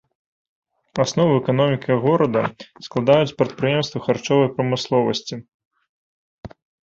Аснову 1.01 1.33
эканомікі 1.41 1.97
горада 2.05 2.41
складаюць 2.87 3.35
прадпрыемствы 3.41 3.97
харчовай 4.07 4.49
прамысловасці. 4.57 5.35